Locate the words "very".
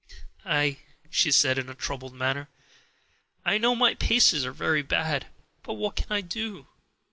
4.51-4.81